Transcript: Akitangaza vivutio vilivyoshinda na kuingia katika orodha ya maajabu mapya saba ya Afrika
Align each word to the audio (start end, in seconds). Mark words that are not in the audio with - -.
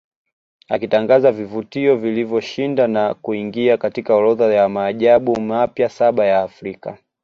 Akitangaza 0.69 1.31
vivutio 1.31 1.95
vilivyoshinda 1.95 2.87
na 2.87 3.13
kuingia 3.13 3.77
katika 3.77 4.15
orodha 4.15 4.53
ya 4.53 4.69
maajabu 4.69 5.41
mapya 5.41 5.89
saba 5.89 6.25
ya 6.25 6.39
Afrika 6.41 6.97